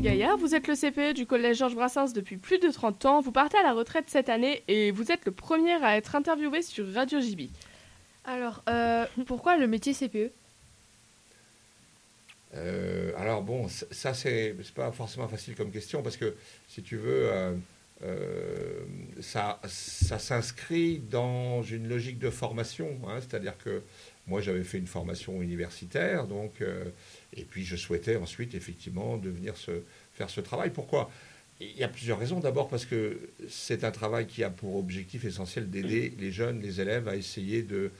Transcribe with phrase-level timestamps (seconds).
[0.00, 3.20] Pierre, vous êtes le CPE du collège Georges Brassens depuis plus de 30 ans.
[3.20, 6.62] Vous partez à la retraite cette année et vous êtes le premier à être interviewé
[6.62, 7.50] sur Radio JB.
[8.24, 10.30] Alors, euh, pourquoi le métier CPE
[12.54, 16.34] euh, alors bon, ça c'est pas forcément facile comme question parce que
[16.66, 17.28] si tu veux,
[18.02, 18.80] euh,
[19.20, 23.18] ça, ça s'inscrit dans une logique de formation, hein.
[23.20, 23.82] c'est-à-dire que
[24.28, 26.62] moi j'avais fait une formation universitaire, donc
[27.36, 29.82] et puis je souhaitais ensuite effectivement devenir ce,
[30.12, 30.70] faire ce travail.
[30.70, 31.10] Pourquoi?
[31.60, 32.38] Il y a plusieurs raisons.
[32.38, 33.18] D'abord parce que
[33.48, 37.62] c'est un travail qui a pour objectif essentiel d'aider les jeunes, les élèves à essayer
[37.62, 37.90] de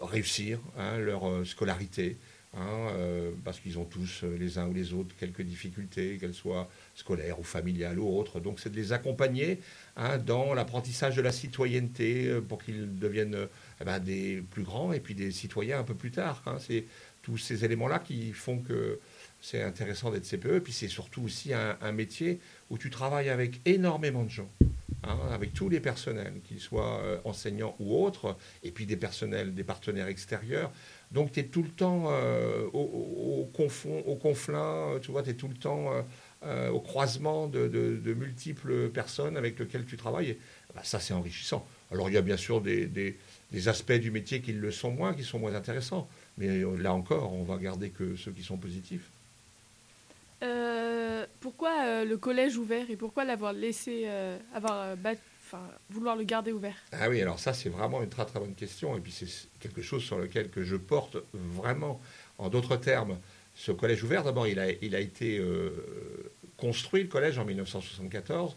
[0.00, 2.16] réussir hein, leur euh, scolarité,
[2.54, 6.34] hein, euh, parce qu'ils ont tous, euh, les uns ou les autres, quelques difficultés, qu'elles
[6.34, 8.40] soient scolaires ou familiales ou autres.
[8.40, 9.60] Donc c'est de les accompagner
[9.96, 13.48] hein, dans l'apprentissage de la citoyenneté pour qu'ils deviennent
[13.80, 16.42] eh ben, des plus grands et puis des citoyens un peu plus tard.
[16.58, 16.84] C'est
[17.22, 18.98] tous ces éléments-là qui font que
[19.40, 20.56] c'est intéressant d'être CPE.
[20.56, 24.48] Et puis c'est surtout aussi un, métier où tu travailles avec énormément de gens.
[25.02, 29.54] Hein, avec tous les personnels, qu'ils soient euh, enseignants ou autres, et puis des personnels,
[29.54, 30.70] des partenaires extérieurs.
[31.10, 35.34] Donc tu es tout le temps euh, au, confond, au conflin, tu vois, tu es
[35.34, 35.90] tout le temps
[36.44, 40.36] euh, au croisement de, multiples personnes avec lesquelles tu travailles.
[40.74, 41.66] Bah, ça, c'est enrichissant.
[41.90, 45.14] Alors il y a bien sûr des, des, aspects du métier qui le sont moins,
[45.14, 46.08] qui sont moins intéressants.
[46.36, 49.10] Mais là encore, on va garder que ceux qui sont positifs.
[50.42, 54.96] Euh, pourquoi euh, le collège ouvert et pourquoi l'avoir laissé, euh, avoir,
[55.90, 56.76] vouloir le garder ouvert?
[56.92, 59.82] Ah oui, alors ça c'est vraiment une très très bonne question et puis c'est quelque
[59.82, 62.00] chose sur lequel que je porte vraiment.
[62.38, 63.18] En d'autres termes,
[63.54, 65.44] ce collège ouvert, d'abord il a, été
[66.56, 68.56] construit le collège en 1974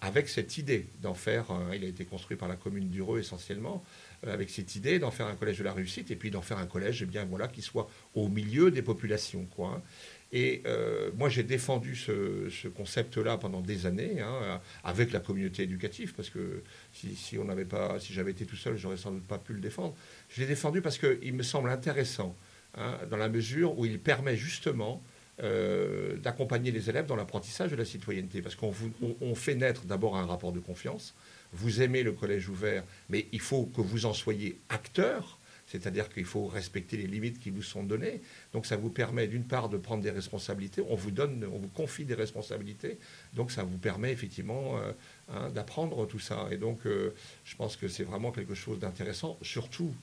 [0.00, 3.84] avec cette idée d'en faire, il a été construit par la commune d'Ureux essentiellement,
[4.24, 6.66] avec cette idée d'en faire un collège de la réussite et puis d'en faire un
[6.66, 9.46] collège eh bien, voilà, qui soit au milieu des populations.
[9.58, 9.82] Hein.
[10.32, 16.14] Et euh, moi, j'ai défendu ce, concept-là pendant des années, hein, avec la communauté éducative,
[16.14, 16.62] parce que
[16.92, 19.60] si, on n'avait pas, si j'avais été tout seul, j'aurais sans doute pas pu le
[19.60, 19.94] défendre.
[20.30, 22.34] Je l'ai défendu parce qu'il me semble intéressant,
[22.78, 25.02] hein, dans la mesure où il permet justement
[25.42, 28.72] euh, d'accompagner les élèves dans l'apprentissage de la citoyenneté, parce qu'on
[29.20, 31.14] on fait naître d'abord un rapport de confiance.
[31.52, 35.38] Vous aimez le collège ouvert, mais il faut que vous en soyez acteur
[35.72, 38.20] c'est-à-dire qu'il faut respecter les limites qui vous sont données.
[38.52, 41.68] Donc ça vous permet d'une part de prendre des responsabilités, on vous donne, on vous
[41.68, 42.98] confie des responsabilités,
[43.32, 44.92] donc ça vous permet effectivement euh,
[45.32, 46.48] hein, d'apprendre tout ça.
[46.50, 47.14] Et donc euh,
[47.46, 49.94] je pense que c'est vraiment quelque chose d'intéressant, surtout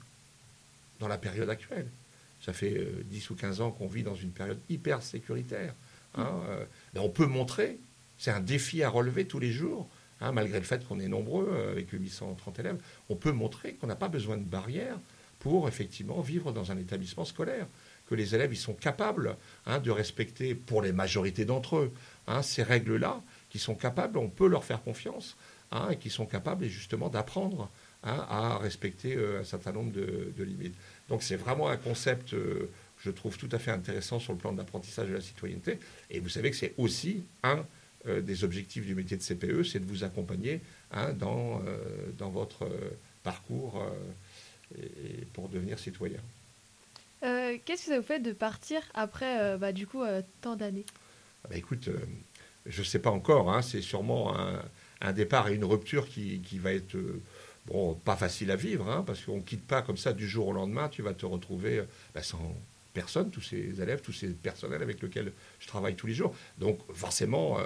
[1.00, 1.86] dans la période actuelle.
[2.42, 5.76] Ça fait 10 euh, ou 15 ans qu'on vit dans une période hyper sécuritaire.
[6.16, 6.32] Hein,
[6.96, 7.78] on peut montrer,
[8.18, 9.88] c'est un défi à relever tous les jours.
[10.22, 13.96] Hein, malgré le fait qu'on est nombreux, avec 830 élèves, on peut montrer qu'on n'a
[13.96, 14.98] pas besoin de barrières
[15.40, 17.68] pour effectivement vivre dans un établissement scolaire,
[18.08, 21.94] que les élèves ils sont capables hein, de respecter, pour les majorités d'entre eux,
[22.28, 25.38] hein, ces règles-là, qui sont capables, on peut leur faire confiance,
[25.72, 27.70] hein, et qui sont capables justement d'apprendre
[28.02, 30.76] à respecter euh, un certain nombre de, limites.
[31.10, 32.70] Donc c'est vraiment un concept, euh,
[33.04, 35.80] je trouve, tout à fait intéressant sur le plan de l'apprentissage de la citoyenneté.
[36.10, 37.66] Et vous savez que c'est aussi un
[38.08, 40.62] euh, des objectifs du métier de CPE, c'est de vous accompagner
[41.20, 41.62] dans,
[42.18, 42.68] dans votre
[43.22, 43.86] parcours
[44.78, 46.20] et, pour devenir citoyen.
[47.24, 50.56] Euh, qu'est-ce que ça vous fait de partir après, euh, bah, du coup, euh, tant
[50.56, 50.86] d'années?
[51.44, 51.90] Ah bah, Écoute,
[52.66, 53.52] je ne sais pas encore.
[53.52, 54.36] Hein, c'est sûrement
[55.02, 56.98] un, départ et une rupture qui, qui va être
[57.68, 60.48] bon, pas facile à vivre, hein, parce qu'on ne quitte pas comme ça du jour
[60.48, 60.90] au lendemain.
[60.90, 62.56] Tu vas te retrouver bah, sans
[62.94, 66.34] personne, tous ces élèves, tous ces personnels avec lesquels je travaille tous les jours.
[66.58, 67.58] Donc forcément,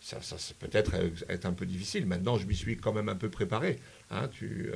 [0.00, 0.94] ça, ça, peut-être
[1.28, 2.06] être un peu difficile.
[2.06, 3.78] Maintenant, je m'y suis quand même un peu préparé.
[4.10, 4.70] Hein, tu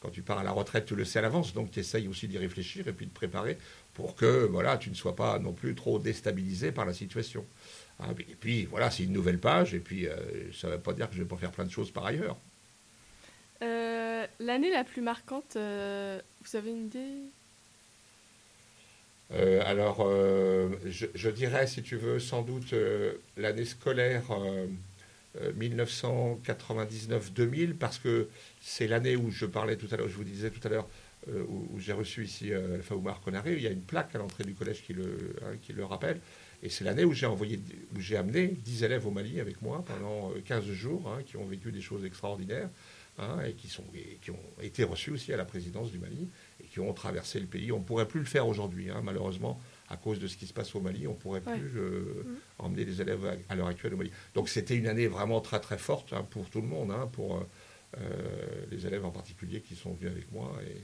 [0.00, 2.28] quand tu pars à la retraite, tu le sais à l'avance, donc tu essayes aussi
[2.28, 3.58] d'y réfléchir et puis de préparer
[3.94, 7.44] pour que voilà, tu ne sois pas non plus trop déstabilisé par la situation.
[7.98, 10.16] Ah, et puis voilà, c'est une nouvelle page, et puis euh,
[10.52, 12.36] ça ne veut pas dire que je vais pas faire plein de choses par ailleurs.
[13.62, 17.32] Euh, l'année la plus marquante, euh, vous avez une idée?
[19.64, 20.06] Alors,
[20.84, 22.72] je, je, dirais, si tu veux, sans doute
[23.36, 24.22] l'année scolaire
[25.58, 28.28] 1999-2000, parce que
[28.60, 30.88] c'est l'année où je parlais tout à l'heure, je vous disais tout à l'heure,
[31.28, 34.18] euh, où, j'ai reçu ici euh, Alpha Oumar Konaré, il y a une plaque à
[34.18, 36.20] l'entrée du collège qui le, hein, qui le rappelle.
[36.62, 37.58] Et c'est l'année où j'ai envoyé,
[37.96, 41.36] où j'ai amené 10 élèves au Mali avec moi pendant 15 euh, jours, hein, qui
[41.36, 42.68] ont vécu des choses extraordinaires,
[43.18, 43.82] hein, et, qui sont,
[44.22, 46.28] qui ont été reçus aussi à la présidence du Mali,
[46.62, 47.72] et qui ont traversé le pays.
[47.72, 50.74] On ne pourrait plus le faire aujourd'hui, malheureusement à cause de ce qui se passe
[50.74, 52.36] au Mali, on ne pourrait plus euh, mm.
[52.58, 54.10] emmener les élèves à, l'heure actuelle au Mali.
[54.34, 57.36] Donc c'était une année vraiment très très forte hein, pour tout le monde, hein, pour
[57.36, 57.40] euh,
[57.98, 60.82] euh, les élèves en particulier qui sont venus avec moi et,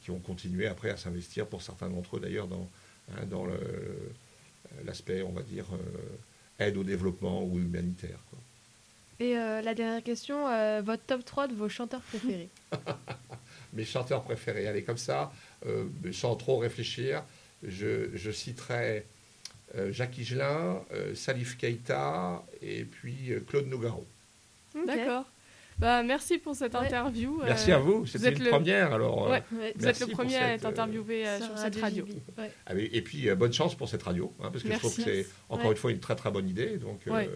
[0.00, 2.70] qui ont continué après à s'investir, pour certains d'entre eux d'ailleurs, dans,
[3.12, 3.46] hein, dans
[4.86, 5.66] l'aspect, on va dire,
[6.58, 8.18] aide au développement ou humanitaire.
[8.30, 8.38] quoi.
[9.20, 10.46] Et la dernière question,
[10.80, 12.48] votre top 3 de vos chanteurs préférés?
[13.74, 15.30] Mes chanteurs préférés, allez, comme ça,
[16.12, 17.22] sans trop réfléchir,
[17.68, 19.04] je, je citerai
[19.76, 24.06] euh, Jacques Higelin, euh, Salif Keita et puis euh, Claude Nougaro.
[24.86, 25.24] D'accord.
[25.78, 26.86] Bah, merci pour cette Ouais.
[26.86, 27.40] interview.
[27.44, 28.92] Merci Euh, à vous, c'était êtes une le- première.
[28.92, 29.42] Alors, euh, Ouais.
[29.52, 29.72] Ouais.
[29.76, 32.06] Vous êtes Merci le premier à être interviewé euh, sur cette radio.
[32.66, 35.02] Ah et puis euh, bonne chance pour cette radio, hein, parce que je trouve que
[35.02, 35.72] c'est encore Ouais.
[35.72, 36.76] une fois une très très bonne idée.
[36.78, 37.26] Donc, euh,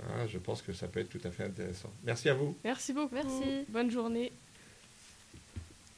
[0.00, 1.92] hein, je pense que ça peut être tout à fait intéressant.
[2.04, 2.56] Merci à vous.
[2.64, 3.14] Merci beaucoup.
[3.14, 3.66] Merci.
[3.68, 4.32] Bonne journée.